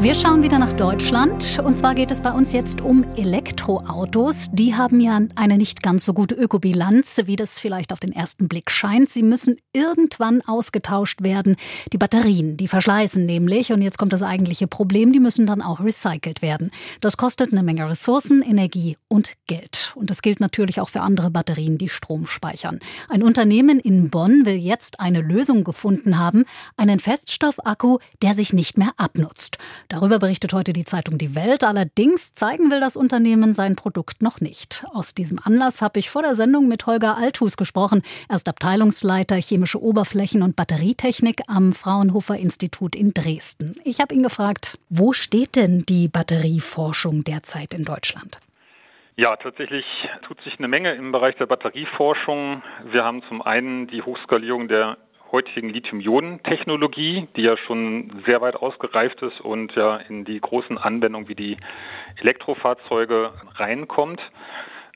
Wir 0.00 0.14
schauen 0.14 0.42
wieder 0.42 0.58
nach 0.58 0.72
Deutschland 0.72 1.60
und 1.62 1.76
zwar 1.76 1.94
geht 1.94 2.10
es 2.10 2.22
bei 2.22 2.32
uns 2.32 2.54
jetzt 2.54 2.80
um 2.80 3.04
Elektroautos. 3.16 4.48
Die 4.50 4.74
haben 4.74 4.98
ja 4.98 5.20
eine 5.34 5.58
nicht 5.58 5.82
ganz 5.82 6.06
so 6.06 6.14
gute 6.14 6.34
Ökobilanz, 6.34 7.20
wie 7.26 7.36
das 7.36 7.58
vielleicht 7.58 7.92
auf 7.92 8.00
den 8.00 8.10
ersten 8.10 8.48
Blick 8.48 8.70
scheint. 8.70 9.10
Sie 9.10 9.22
müssen 9.22 9.58
irgendwann 9.74 10.40
ausgetauscht 10.40 11.22
werden. 11.22 11.56
Die 11.92 11.98
Batterien, 11.98 12.56
die 12.56 12.66
verschleißen 12.66 13.26
nämlich 13.26 13.72
und 13.74 13.82
jetzt 13.82 13.98
kommt 13.98 14.14
das 14.14 14.22
eigentliche 14.22 14.66
Problem, 14.66 15.12
die 15.12 15.20
müssen 15.20 15.46
dann 15.46 15.60
auch 15.60 15.80
recycelt 15.80 16.40
werden. 16.40 16.70
Das 17.02 17.18
kostet 17.18 17.52
eine 17.52 17.62
Menge 17.62 17.86
Ressourcen, 17.86 18.40
Energie 18.40 18.96
und 19.08 19.34
Geld. 19.48 19.92
Und 19.96 20.08
das 20.08 20.22
gilt 20.22 20.40
natürlich 20.40 20.80
auch 20.80 20.88
für 20.88 21.02
andere 21.02 21.30
Batterien, 21.30 21.76
die 21.76 21.90
Strom 21.90 22.24
speichern. 22.24 22.80
Ein 23.10 23.22
Unternehmen 23.22 23.78
in 23.78 24.08
Bonn 24.08 24.46
will 24.46 24.56
jetzt 24.56 24.98
eine 24.98 25.20
Lösung 25.20 25.62
gefunden 25.62 26.18
haben, 26.18 26.46
einen 26.78 27.00
Feststoffakku, 27.00 27.98
der 28.22 28.32
sich 28.32 28.54
nicht 28.54 28.78
mehr 28.78 28.92
abnutzt. 28.96 29.58
Darüber 29.90 30.20
berichtet 30.20 30.52
heute 30.52 30.72
die 30.72 30.84
Zeitung 30.84 31.18
Die 31.18 31.34
Welt. 31.34 31.64
Allerdings 31.64 32.32
zeigen 32.36 32.70
will 32.70 32.78
das 32.78 32.94
Unternehmen 32.94 33.54
sein 33.54 33.74
Produkt 33.74 34.22
noch 34.22 34.40
nicht. 34.40 34.84
Aus 34.94 35.14
diesem 35.14 35.40
Anlass 35.42 35.82
habe 35.82 35.98
ich 35.98 36.10
vor 36.10 36.22
der 36.22 36.36
Sendung 36.36 36.68
mit 36.68 36.86
Holger 36.86 37.16
Althus 37.16 37.56
gesprochen. 37.56 38.02
Er 38.28 38.36
ist 38.36 38.48
Abteilungsleiter 38.48 39.34
chemische 39.34 39.82
Oberflächen 39.82 40.44
und 40.44 40.54
Batterietechnik 40.54 41.40
am 41.48 41.72
Fraunhofer 41.72 42.36
Institut 42.36 42.94
in 42.94 43.12
Dresden. 43.12 43.74
Ich 43.84 43.98
habe 44.00 44.14
ihn 44.14 44.22
gefragt, 44.22 44.78
wo 44.90 45.12
steht 45.12 45.56
denn 45.56 45.84
die 45.88 46.06
Batterieforschung 46.06 47.24
derzeit 47.24 47.74
in 47.74 47.84
Deutschland? 47.84 48.38
Ja, 49.16 49.34
tatsächlich 49.34 49.84
tut 50.22 50.40
sich 50.42 50.56
eine 50.60 50.68
Menge 50.68 50.94
im 50.94 51.10
Bereich 51.10 51.34
der 51.34 51.46
Batterieforschung. 51.46 52.62
Wir 52.92 53.02
haben 53.02 53.24
zum 53.28 53.42
einen 53.42 53.88
die 53.88 54.02
Hochskalierung 54.02 54.68
der 54.68 54.98
heutigen 55.32 55.70
Lithium-Ionen-Technologie, 55.70 57.26
die 57.36 57.42
ja 57.42 57.56
schon 57.56 58.22
sehr 58.26 58.40
weit 58.40 58.54
ausgereift 58.56 59.22
ist 59.22 59.40
und 59.40 59.74
ja 59.74 59.96
in 59.96 60.24
die 60.24 60.40
großen 60.40 60.78
Anwendungen 60.78 61.28
wie 61.28 61.34
die 61.34 61.56
Elektrofahrzeuge 62.16 63.32
reinkommt. 63.54 64.20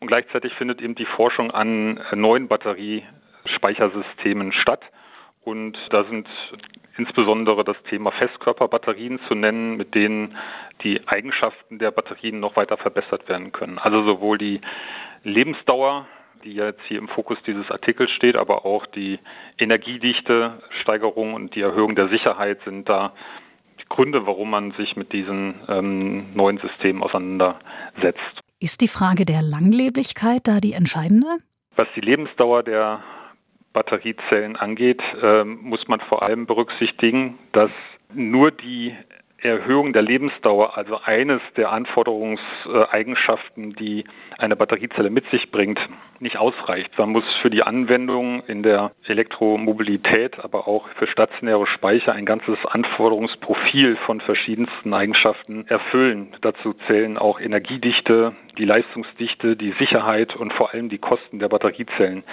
Und 0.00 0.08
gleichzeitig 0.08 0.52
findet 0.54 0.82
eben 0.82 0.94
die 0.94 1.04
Forschung 1.04 1.50
an 1.50 2.00
neuen 2.12 2.48
Batteriespeichersystemen 2.48 4.52
statt. 4.52 4.80
Und 5.42 5.76
da 5.90 6.04
sind 6.04 6.26
insbesondere 6.96 7.64
das 7.64 7.76
Thema 7.88 8.12
Festkörperbatterien 8.12 9.20
zu 9.28 9.34
nennen, 9.34 9.76
mit 9.76 9.94
denen 9.94 10.36
die 10.82 11.00
Eigenschaften 11.06 11.78
der 11.78 11.90
Batterien 11.90 12.40
noch 12.40 12.56
weiter 12.56 12.76
verbessert 12.76 13.28
werden 13.28 13.52
können. 13.52 13.78
Also 13.78 14.04
sowohl 14.04 14.38
die 14.38 14.60
Lebensdauer 15.22 16.06
die 16.44 16.54
jetzt 16.54 16.80
hier 16.88 16.98
im 16.98 17.08
Fokus 17.08 17.38
dieses 17.46 17.70
Artikels 17.70 18.10
steht, 18.12 18.36
aber 18.36 18.64
auch 18.64 18.86
die 18.86 19.18
Energiedichte, 19.58 20.62
Steigerung 20.80 21.34
und 21.34 21.54
die 21.54 21.62
Erhöhung 21.62 21.94
der 21.94 22.08
Sicherheit 22.08 22.58
sind 22.64 22.88
da 22.88 23.12
die 23.80 23.88
Gründe, 23.88 24.26
warum 24.26 24.50
man 24.50 24.72
sich 24.72 24.96
mit 24.96 25.12
diesen 25.12 25.60
ähm, 25.68 26.34
neuen 26.34 26.58
Systemen 26.58 27.02
auseinandersetzt. 27.02 28.40
Ist 28.60 28.80
die 28.80 28.88
Frage 28.88 29.24
der 29.24 29.42
Langlebigkeit 29.42 30.46
da 30.46 30.60
die 30.60 30.72
entscheidende? 30.72 31.38
Was 31.76 31.88
die 31.96 32.00
Lebensdauer 32.00 32.62
der 32.62 33.02
Batteriezellen 33.72 34.56
angeht, 34.56 35.02
äh, 35.20 35.44
muss 35.44 35.88
man 35.88 36.00
vor 36.00 36.22
allem 36.22 36.46
berücksichtigen, 36.46 37.38
dass 37.52 37.70
nur 38.12 38.52
die 38.52 38.94
Erhöhung 39.44 39.92
der 39.92 40.02
Lebensdauer, 40.02 40.76
also 40.76 40.98
eines 41.04 41.40
der 41.56 41.70
Anforderungseigenschaften, 41.70 43.74
die 43.74 44.04
eine 44.38 44.56
Batteriezelle 44.56 45.10
mit 45.10 45.28
sich 45.30 45.50
bringt, 45.50 45.78
nicht 46.18 46.38
ausreicht. 46.38 46.98
Man 46.98 47.10
muss 47.10 47.24
für 47.42 47.50
die 47.50 47.62
Anwendung 47.62 48.42
in 48.46 48.62
der 48.62 48.92
Elektromobilität, 49.04 50.42
aber 50.42 50.66
auch 50.66 50.88
für 50.98 51.06
stationäre 51.06 51.66
Speicher 51.66 52.14
ein 52.14 52.24
ganzes 52.24 52.56
Anforderungsprofil 52.64 53.96
von 54.06 54.22
verschiedensten 54.22 54.94
Eigenschaften 54.94 55.66
erfüllen. 55.68 56.34
Dazu 56.40 56.72
zählen 56.86 57.18
auch 57.18 57.40
Energiedichte, 57.40 58.34
die 58.56 58.64
Leistungsdichte, 58.64 59.56
die 59.56 59.74
Sicherheit 59.78 60.34
und 60.34 60.54
vor 60.54 60.72
allem 60.72 60.88
die 60.88 60.98
Kosten 60.98 61.38
der 61.38 61.48
Batteriezellen. 61.48 62.24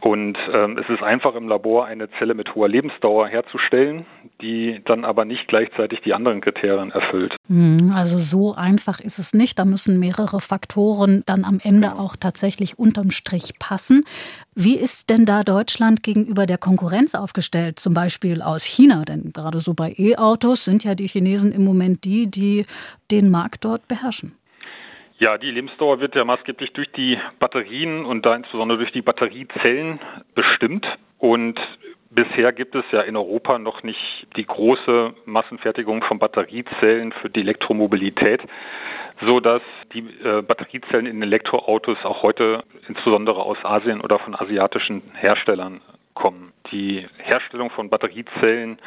Und 0.00 0.36
ähm, 0.54 0.78
es 0.78 0.88
ist 0.88 1.02
einfach 1.02 1.34
im 1.34 1.48
Labor 1.48 1.86
eine 1.86 2.10
Zelle 2.18 2.34
mit 2.34 2.54
hoher 2.54 2.68
Lebensdauer 2.68 3.28
herzustellen, 3.28 4.06
die 4.40 4.80
dann 4.84 5.04
aber 5.04 5.24
nicht 5.24 5.48
gleichzeitig 5.48 6.00
die 6.00 6.14
anderen 6.14 6.40
Kriterien 6.40 6.90
erfüllt. 6.90 7.34
Hm, 7.48 7.92
also 7.94 8.18
so 8.18 8.54
einfach 8.54 9.00
ist 9.00 9.18
es 9.18 9.32
nicht. 9.32 9.58
Da 9.58 9.64
müssen 9.64 9.98
mehrere 9.98 10.40
Faktoren 10.40 11.22
dann 11.26 11.44
am 11.44 11.60
Ende 11.62 11.88
genau. 11.88 12.00
auch 12.02 12.16
tatsächlich 12.16 12.78
unterm 12.78 13.10
Strich 13.10 13.58
passen. 13.58 14.04
Wie 14.54 14.76
ist 14.76 15.10
denn 15.10 15.24
da 15.24 15.42
Deutschland 15.42 16.02
gegenüber 16.02 16.46
der 16.46 16.58
Konkurrenz 16.58 17.14
aufgestellt, 17.14 17.78
zum 17.78 17.94
Beispiel 17.94 18.42
aus 18.42 18.64
China? 18.64 19.04
Denn 19.04 19.32
gerade 19.32 19.60
so 19.60 19.74
bei 19.74 19.94
E-Autos 19.96 20.64
sind 20.64 20.84
ja 20.84 20.94
die 20.94 21.08
Chinesen 21.08 21.52
im 21.52 21.64
Moment 21.64 22.04
die, 22.04 22.30
die 22.30 22.66
den 23.10 23.30
Markt 23.30 23.64
dort 23.64 23.88
beherrschen. 23.88 24.36
Ja, 25.18 25.38
die 25.38 25.50
Lebensdauer 25.50 26.00
wird 26.00 26.14
ja 26.14 26.24
maßgeblich 26.24 26.72
durch 26.74 26.92
die 26.92 27.18
Batterien 27.38 28.04
und 28.04 28.26
da 28.26 28.34
insbesondere 28.34 28.78
durch 28.78 28.92
die 28.92 29.00
Batteriezellen 29.00 29.98
bestimmt. 30.34 30.86
Und 31.18 31.58
bisher 32.16 32.52
gibt 32.52 32.74
es 32.74 32.84
ja 32.90 33.02
in 33.02 33.16
Europa 33.16 33.58
noch 33.58 33.82
nicht 33.84 34.26
die 34.36 34.46
große 34.46 35.12
Massenfertigung 35.26 36.02
von 36.02 36.18
Batteriezellen 36.18 37.12
für 37.12 37.30
die 37.30 37.40
Elektromobilität, 37.40 38.42
so 39.24 39.38
dass 39.38 39.62
die 39.92 40.00
äh, 40.24 40.42
Batteriezellen 40.42 41.06
in 41.06 41.22
Elektroautos 41.22 41.98
auch 42.04 42.22
heute 42.22 42.64
insbesondere 42.88 43.42
aus 43.42 43.58
Asien 43.62 44.00
oder 44.00 44.18
von 44.18 44.34
asiatischen 44.34 45.02
Herstellern 45.14 45.80
kommen. 46.14 46.52
Die 46.72 47.06
Herstellung 47.18 47.70
von 47.70 47.90
Batteriezellen 47.90 48.78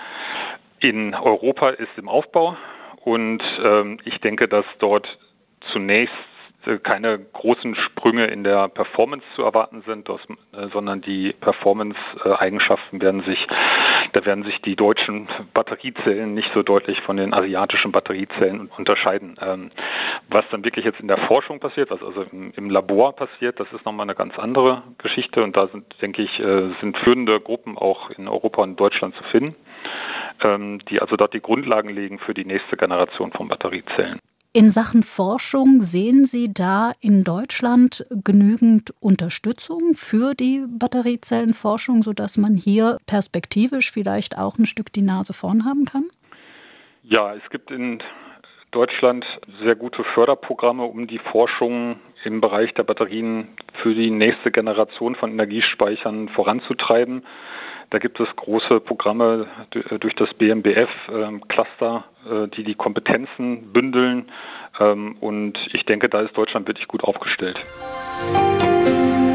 in 0.80 1.14
Europa 1.14 1.70
ist 1.70 1.96
im 1.98 2.10
Aufbau 2.10 2.58
und 3.06 3.44
ähm, 3.64 4.00
ich 4.04 4.20
denke, 4.22 4.48
dass 4.48 4.66
dort 4.80 5.08
zunächst 5.72 6.16
keine 6.84 7.20
großen 7.20 7.76
Sprünge 7.76 8.28
in 8.28 8.44
der 8.44 8.68
Performance 8.68 9.26
zu 9.36 9.44
erwarten 9.44 9.82
sind, 9.88 10.10
äh, 10.10 10.68
sondern 10.74 11.02
die 11.02 11.34
Performance-Eigenschaften 11.34 13.02
werden 13.02 13.24
sich, 13.24 13.48
da 14.14 14.26
werden 14.26 14.44
sich 14.44 14.62
die 14.62 14.76
deutschen 14.76 15.28
Batteriezellen 15.54 16.34
nicht 16.34 16.50
so 16.54 16.62
deutlich 16.62 17.00
von 17.02 17.18
den 17.18 17.34
asiatischen 17.34 17.92
Batteriezellen 17.92 18.70
unterscheiden. 18.78 19.38
Ähm, 19.42 19.72
was 20.30 20.44
dann 20.52 20.64
wirklich 20.64 20.86
jetzt 20.86 21.00
in 21.00 21.08
der 21.08 21.18
Forschung 21.28 21.60
passiert, 21.60 21.90
was 21.90 22.04
also 22.04 22.24
im, 22.32 22.70
Labor 22.70 23.16
passiert, 23.16 23.60
das 23.60 23.72
ist 23.74 23.86
nochmal 23.86 24.06
eine 24.06 24.16
ganz 24.16 24.38
andere 24.38 24.84
Geschichte 24.98 25.44
und 25.44 25.56
da 25.56 25.68
sind, 25.68 25.86
denke 26.02 26.22
ich, 26.22 26.40
äh, 26.40 26.70
sind 26.82 26.98
führende 27.00 27.40
Gruppen 27.40 27.78
auch 27.78 28.10
in 28.12 28.28
Europa 28.28 28.62
und 28.62 28.80
Deutschland 28.80 29.16
zu 29.16 29.24
finden, 29.32 29.56
ähm, 30.46 30.80
die 30.90 31.02
also 31.02 31.16
dort 31.16 31.34
die 31.34 31.42
Grundlagen 31.42 31.90
legen 31.90 32.20
für 32.20 32.34
die 32.34 32.46
nächste 32.46 32.78
Generation 32.78 33.32
von 33.32 33.48
Batteriezellen. 33.48 34.20
In 34.52 34.72
Sachen 34.72 35.04
Forschung 35.04 35.82
sehen 35.82 36.26
Sie 36.26 36.52
da 36.52 36.94
in 37.02 37.24
Deutschland 37.24 38.08
genügend 38.10 38.92
Unterstützung 39.00 39.94
für 39.94 40.34
die 40.34 40.66
Batteriezellenforschung, 40.68 42.02
sodass 42.02 42.36
man 42.36 42.56
hier 42.56 42.98
perspektivisch 43.06 43.92
vielleicht 43.92 44.40
auch 44.40 44.58
ein 44.58 44.66
Stück 44.66 44.92
die 44.92 45.04
Nase 45.04 45.34
vorn 45.34 45.66
haben 45.66 45.86
kann? 45.86 46.06
Ja, 47.04 47.36
es 47.36 47.48
gibt 47.52 47.70
in 47.70 48.02
Deutschland 48.72 49.24
sehr 49.64 49.76
gute 49.76 50.04
Förderprogramme, 50.16 50.84
um 50.84 51.06
die 51.06 51.20
Forschung 51.32 52.00
im 52.24 52.42
Bereich 52.42 52.74
der 52.74 52.84
Batterien 52.84 53.50
für 53.82 53.94
die 53.94 54.12
nächste 54.12 54.52
Generation 54.52 55.16
von 55.16 55.32
Energiespeichern 55.32 56.30
voranzutreiben. 56.30 57.24
Da 57.90 57.98
gibt 57.98 58.20
es 58.20 58.28
große 58.36 58.82
Programme 58.82 59.48
durch 60.00 60.14
das 60.16 60.32
BMBF-Cluster, 60.36 62.04
ähm, 62.30 62.44
äh, 62.44 62.48
die 62.50 62.64
die 62.64 62.76
Kompetenzen 62.76 63.74
bündeln. 63.74 64.32
Ähm, 64.80 65.16
und 65.20 65.58
ich 65.74 65.86
denke, 65.86 66.08
da 66.08 66.22
ist 66.22 66.38
Deutschland 66.38 66.68
wirklich 66.68 66.88
gut 66.88 67.04
aufgestellt. 67.04 67.58
Musik 68.32 69.29